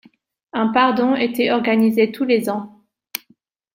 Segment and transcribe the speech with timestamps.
[0.53, 2.81] Un pardon était organisé tous les ans.